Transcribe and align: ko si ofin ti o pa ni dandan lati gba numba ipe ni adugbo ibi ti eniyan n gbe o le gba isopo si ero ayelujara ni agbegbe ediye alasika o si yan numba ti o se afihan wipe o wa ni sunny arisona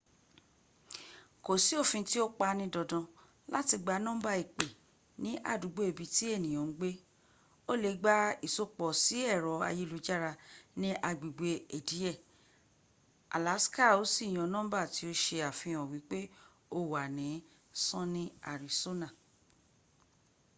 ko 1.45 1.51
si 1.63 1.73
ofin 1.83 2.03
ti 2.09 2.17
o 2.25 2.27
pa 2.39 2.49
ni 2.57 2.65
dandan 2.73 3.05
lati 3.53 3.75
gba 3.83 3.95
numba 4.05 4.31
ipe 4.43 4.65
ni 5.23 5.31
adugbo 5.51 5.81
ibi 5.91 6.05
ti 6.15 6.25
eniyan 6.35 6.67
n 6.69 6.73
gbe 6.77 6.89
o 7.71 7.73
le 7.83 7.91
gba 8.01 8.15
isopo 8.47 8.85
si 9.03 9.17
ero 9.35 9.53
ayelujara 9.69 10.31
ni 10.79 10.89
agbegbe 11.09 11.51
ediye 11.77 12.11
alasika 13.35 13.85
o 14.01 14.03
si 14.13 14.23
yan 14.35 14.49
numba 14.53 14.79
ti 14.93 15.01
o 15.11 15.13
se 15.23 15.37
afihan 15.51 15.85
wipe 15.91 16.19
o 16.77 16.79
wa 16.91 17.03
ni 17.17 17.29
sunny 17.85 18.23
arisona 18.51 19.07